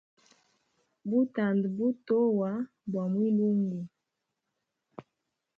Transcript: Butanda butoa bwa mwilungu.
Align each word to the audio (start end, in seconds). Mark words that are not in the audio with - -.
Butanda 1.09 1.67
butoa 1.77 2.51
bwa 2.91 3.03
mwilungu. 3.11 3.81